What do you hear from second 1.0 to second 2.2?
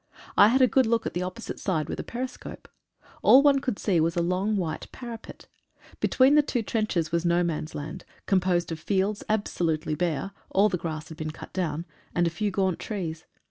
at the opposite side with a